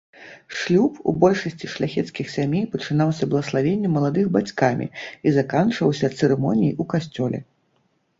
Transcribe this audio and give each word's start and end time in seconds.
Шлюб 0.59 0.93
у 1.09 1.13
большасці 1.23 1.67
шляхецкіх 1.73 2.31
сямей 2.35 2.63
пачынаўся 2.75 3.27
блаславеннем 3.33 3.91
маладых 3.97 4.31
бацькамі 4.37 4.87
і 5.27 5.35
заканчваўся 5.37 6.11
цырымоніяй 6.17 6.73
у 6.85 6.89
касцёле. 6.95 7.39